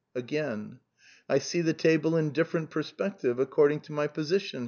Again: 0.15 0.79
^'I 1.29 1.39
see 1.41 1.61
the 1.61 1.75
table 1.75 2.17
in 2.17 2.31
different 2.31 2.71
perspective 2.71 3.37
according 3.37 3.81
to 3.81 3.91
my 3.91 4.07
position. 4.07 4.59